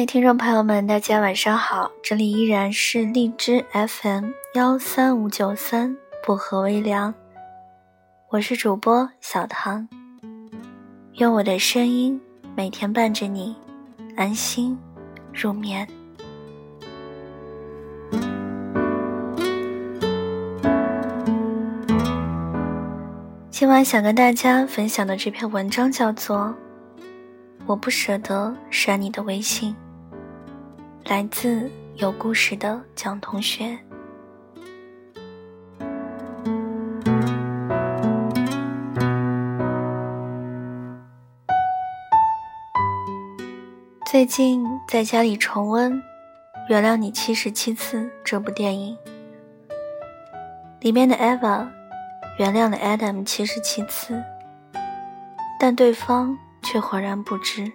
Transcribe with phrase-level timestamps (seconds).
[0.00, 5.94] 位听众朋友们，大家晚上好，这里依然是荔枝 FM 幺三五九三
[6.26, 7.12] 薄荷微凉，
[8.30, 9.86] 我是主播小唐，
[11.16, 12.18] 用我的声音
[12.56, 13.54] 每天伴着你
[14.16, 14.78] 安心
[15.34, 15.86] 入眠。
[23.50, 26.54] 今晚想跟大家分享的这篇文章叫做。
[27.66, 29.76] 我不舍得删你的微信。
[31.10, 33.76] 来自有故事的蒋同学。
[44.06, 45.94] 最近在家里重温
[46.68, 48.96] 《原谅你七十七次》这部电影，
[50.78, 51.66] 里面的 Eva
[52.38, 54.22] 原谅了 Adam 七十七次，
[55.58, 56.38] 但对方。
[56.62, 57.72] 却浑然不知。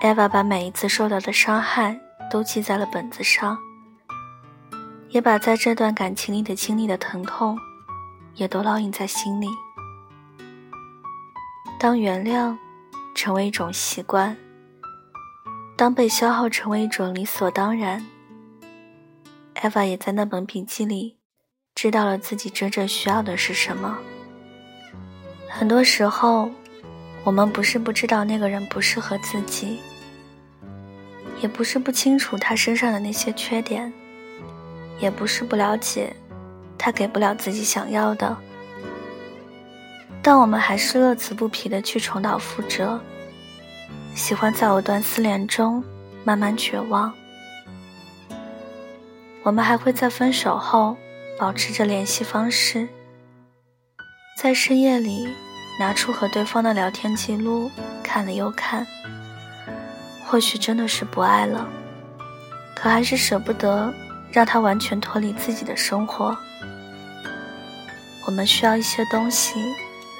[0.00, 1.94] Eva 把每一次受到的伤害
[2.30, 3.58] 都记在了本子上，
[5.10, 7.58] 也把在这段感情里的经历的疼痛，
[8.34, 9.46] 也都烙印在心里。
[11.78, 12.56] 当原谅
[13.14, 14.34] 成为一种习惯，
[15.76, 18.02] 当被消耗成为一种理所当然，
[19.56, 21.18] 艾娃也在那本笔记里，
[21.74, 23.98] 知道了自己真正需要的是什么。
[25.46, 26.50] 很多时候。
[27.22, 29.78] 我们不是不知道那个人不适合自己，
[31.40, 33.92] 也不是不清楚他身上的那些缺点，
[34.98, 36.14] 也不是不了解
[36.78, 38.36] 他给不了自己想要的，
[40.22, 43.00] 但我们还是乐此不疲的去重蹈覆辙，
[44.14, 45.82] 喜欢在藕断丝连中
[46.24, 47.12] 慢慢绝望。
[49.42, 50.96] 我们还会在分手后
[51.38, 52.86] 保持着联系方式，
[54.36, 55.26] 在深夜里。
[55.78, 57.70] 拿出和对方的聊天记录
[58.02, 58.86] 看了又看，
[60.30, 61.68] 或许真的是不爱了，
[62.76, 63.92] 可还是舍不得
[64.30, 66.38] 让他完全脱离自己的生活。
[68.28, 69.54] 我们需要一些东西，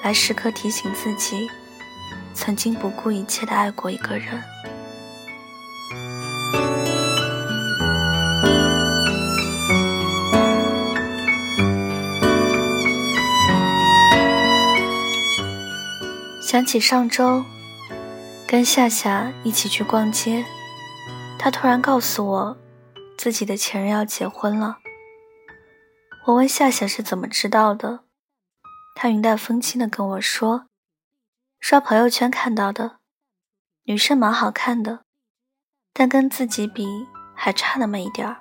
[0.03, 1.49] 来时刻提醒自己，
[2.33, 4.43] 曾经不顾一切的爱过一个人。
[16.41, 17.45] 想起上周
[18.51, 20.43] 跟夏夏一起去逛街，
[21.39, 22.57] 他突然告诉我
[23.17, 24.79] 自己的前任要结婚了。
[26.25, 28.01] 我问夏夏是怎么知道的，
[28.93, 30.65] 他云淡风轻的跟我说
[31.61, 32.97] ：“刷朋友圈看到的，
[33.83, 35.05] 女生蛮好看的，
[35.93, 36.85] 但跟自己比
[37.33, 38.35] 还差那么一点儿。”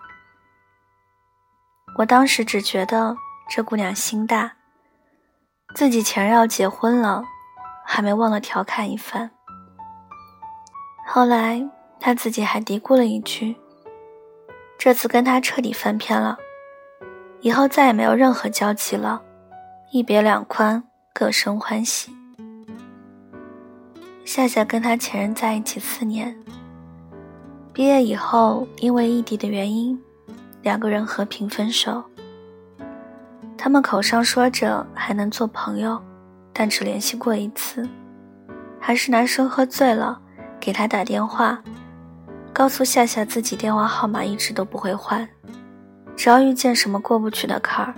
[1.99, 3.16] 我当时只觉得
[3.49, 4.56] 这姑娘心大，
[5.76, 7.22] 自己前任要结婚了。
[7.84, 9.31] 还没忘了调侃一番。
[11.12, 13.56] 后来他自己还嘀咕了一句
[14.78, 16.38] ：“这次跟他彻底翻篇了，
[17.41, 19.20] 以后再也没有任何交集了，
[19.91, 22.12] 一别两宽，各生欢喜。”
[24.25, 26.38] 夏夏跟他前任在一起四年，
[27.72, 30.00] 毕业以后因为异地的原因，
[30.62, 32.04] 两个人和平分手。
[33.59, 36.00] 他们口上说着还能做朋友。
[36.53, 37.88] 但只联系过一次，
[38.78, 40.20] 还是男生喝醉了，
[40.60, 41.59] 给他打电话，
[42.53, 45.26] 告诉夏夏自己电话号码一直都不会换，
[46.15, 47.94] 只要遇见什么过不去的坎儿，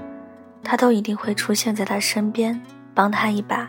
[0.63, 2.59] 他都一定会出现在他身边，
[2.95, 3.69] 帮他一把。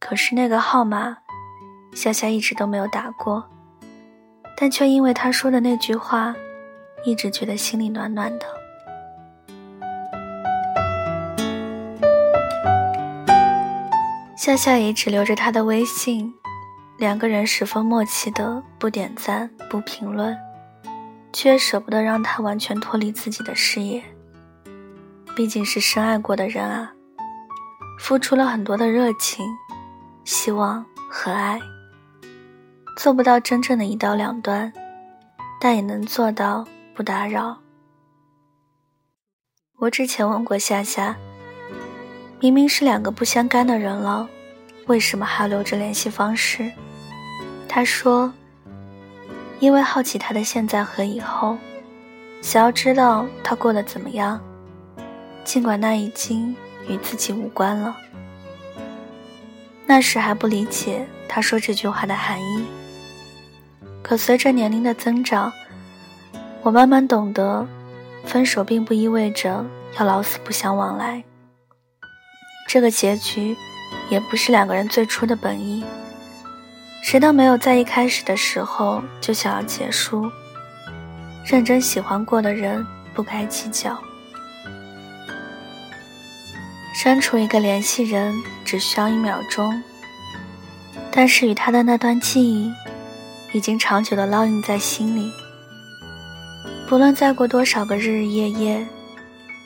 [0.00, 1.16] 可是那个号码，
[1.94, 3.44] 夏夏一直都没有打过，
[4.56, 6.34] 但却因为他说的那句话，
[7.04, 8.46] 一直觉得心里暖暖的。
[14.36, 16.32] 夏夏也只留着他的微信，
[16.98, 20.36] 两个人十分默契的不点赞不评论，
[21.32, 24.02] 却舍不得让他完全脱离自己的视野。
[25.36, 26.92] 毕竟是深爱过的人啊，
[28.00, 29.46] 付出了很多的热情、
[30.24, 31.60] 希望和爱，
[32.96, 34.72] 做不到真正的一刀两断，
[35.60, 37.58] 但也能做到不打扰。
[39.76, 41.14] 我之前问过夏夏，
[42.40, 44.28] 明明是两个不相干的人了。
[44.88, 46.72] 为什么还要留着联系方式？
[47.68, 48.32] 他说
[49.60, 51.56] ：“因为好奇他的现在和以后，
[52.40, 54.40] 想要知道他过得怎么样，
[55.44, 56.56] 尽管那已经
[56.88, 57.96] 与自己无关了。”
[59.86, 62.64] 那时还不理解他说这句话的含义，
[64.02, 65.52] 可随着年龄的增长，
[66.62, 67.66] 我慢慢懂得，
[68.24, 69.64] 分手并不意味着
[69.98, 71.22] 要老死不相往来。
[72.66, 73.56] 这个结局。
[74.10, 75.82] 也不是两个人最初的本意，
[77.10, 80.30] 谁都没有在一开始的时候就想要结束。
[81.42, 83.96] 认真喜欢过的人，不该计较。
[86.94, 89.82] 删除一个联系人只需要一秒钟，
[91.10, 92.70] 但是与他的那段记忆，
[93.54, 95.32] 已经长久的烙印在心里。
[96.86, 98.86] 不论再过多少个日日夜夜，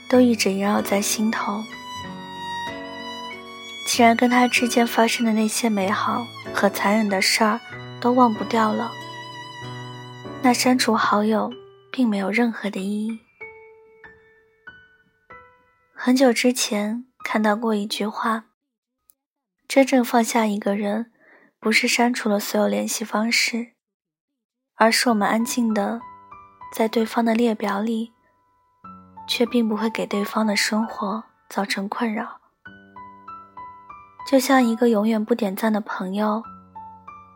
[0.09, 1.61] 都一直萦绕在心头。
[3.85, 7.61] 既然跟他之间发生的那些美好和残忍的事儿
[8.01, 8.91] 都忘不掉了，
[10.43, 11.53] 那删除好友
[11.91, 13.21] 并没有任何的意义。
[15.93, 18.47] 很久之前看到过一句话：
[19.69, 21.13] 真正放下一个人，
[21.61, 23.73] 不是删除了所有联系方式，
[24.75, 26.01] 而是我们安静的
[26.75, 28.13] 在对方的列表里，
[29.29, 32.42] 却并不会给对方的生活造成困扰。
[34.27, 36.43] 就像一个永远不点赞的朋友，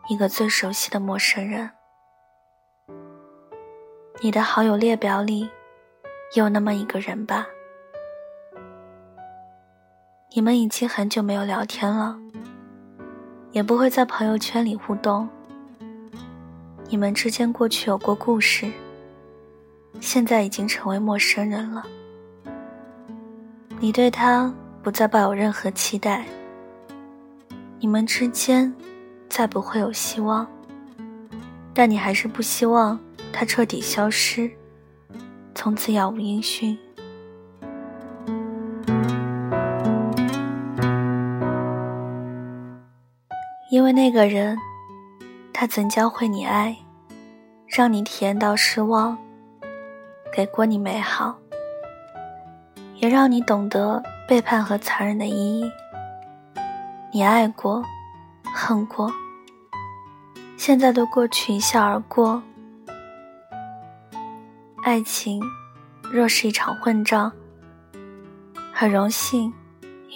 [0.09, 1.69] 一个最熟悉的陌生人。
[4.21, 5.47] 你的好友列表里，
[6.35, 7.45] 有那么一个人吧？
[10.33, 12.17] 你们已经很久没有聊天了，
[13.51, 15.27] 也不会在朋友圈里互动。
[16.89, 18.71] 你们之间过去有过故事，
[19.99, 21.85] 现在已经成为陌生人了。
[23.79, 24.51] 你对他
[24.81, 26.25] 不再抱有任何期待。
[27.79, 28.73] 你们之间
[29.29, 30.47] 再不会有希望，
[31.73, 32.99] 但你还是不希望
[33.31, 34.49] 他彻底消失，
[35.53, 36.77] 从此杳无音讯。
[43.69, 44.57] 因为那个人，
[45.53, 46.75] 他曾教会你爱，
[47.67, 49.15] 让你体验到失望，
[50.33, 51.37] 给过你美好，
[52.95, 55.69] 也让你懂得背叛和残忍的意义。
[57.13, 57.81] 你爱过，
[58.53, 59.09] 恨过，
[60.57, 62.43] 现在都过去，一笑而过。
[64.83, 65.41] 爱情
[66.11, 67.31] 若是一场混账，
[68.73, 69.53] 很荣幸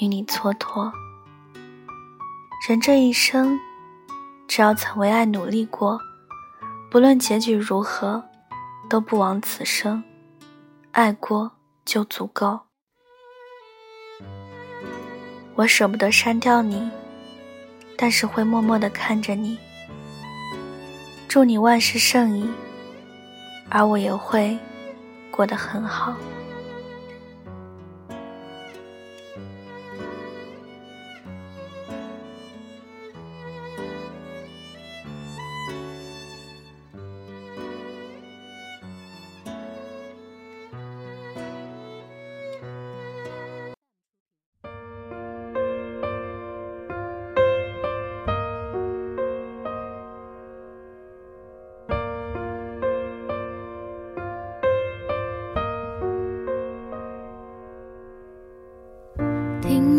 [0.01, 0.91] 与你蹉跎。
[2.67, 3.57] 人这一生，
[4.47, 5.97] 只要曾为爱努力过，
[6.91, 8.21] 不论结局如何，
[8.89, 10.03] 都不枉此生。
[10.91, 11.53] 爱过
[11.85, 12.59] 就足够。
[15.61, 16.89] 我舍不得删掉你，
[17.95, 19.59] 但是会默默的看着你。
[21.27, 22.49] 祝你万事胜意，
[23.69, 24.57] 而我也会
[25.29, 26.15] 过得很好。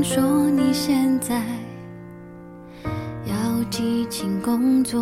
[0.02, 1.40] 说你现在
[3.24, 5.00] 要激情工作，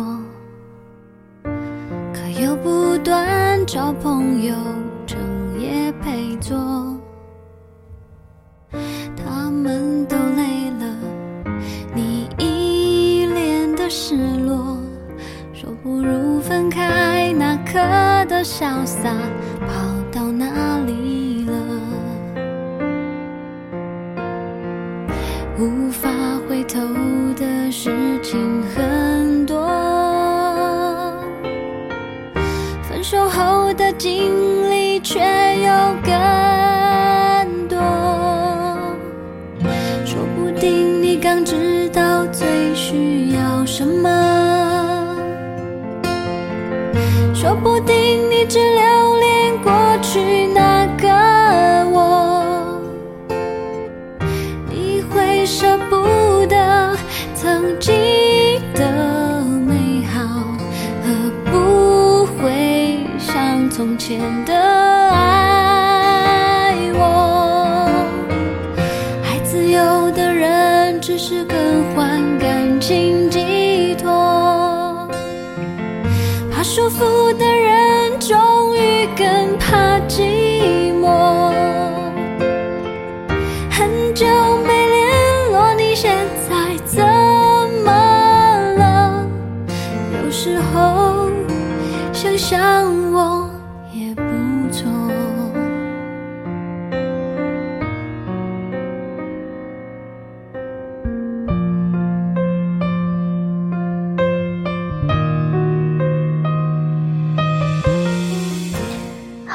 [2.13, 4.55] 可又不断找朋友
[5.07, 5.17] 整
[5.59, 6.55] 夜陪坐。
[9.15, 10.95] 他们都累了，
[11.95, 14.77] 你一脸的失落，
[15.51, 17.73] 说不如分开，那刻
[18.29, 19.09] 的潇洒
[36.03, 37.77] 更多。
[40.05, 45.15] 说不定你刚知道最需要什么，
[47.33, 49.10] 说不定你只留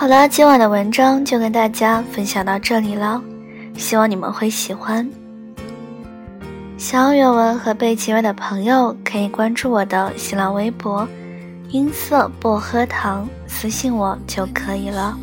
[0.07, 3.21] 好了，今晚的文章就跟大家分享到这里了，
[3.77, 5.05] 希望你们会喜欢。
[6.79, 11.09] 想要原文和背景音乐的朋友，可以关注我的新浪微博
[11.71, 15.19] “音色薄荷糖”，私信我就可以了。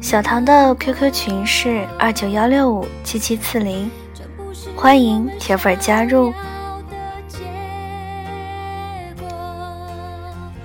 [0.00, 3.90] 小唐的 QQ 群是二九幺六五七七四零，
[4.74, 6.32] 欢迎铁粉加入。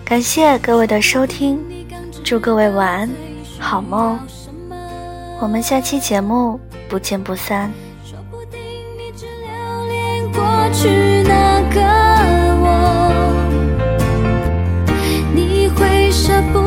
[0.06, 1.60] 感谢各位的收听，
[2.26, 3.10] 祝各位晚安，
[3.60, 4.18] 好梦。
[5.40, 7.72] 我们下期节目不见不散。
[8.04, 8.60] 说不定
[8.98, 9.46] 你只留
[9.86, 10.42] 恋过
[10.74, 11.80] 去那个
[12.64, 12.66] 我，
[15.36, 16.65] 你会舍不